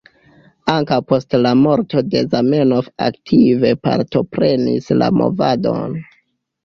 Ankaŭ 0.75 0.95
post 1.11 1.35
la 1.41 1.51
morto 1.65 2.01
de 2.15 2.23
Zamenhof 2.31 2.89
aktive 3.09 3.75
partoprenis 3.89 4.91
la 5.03 5.11
movadon. 5.21 5.99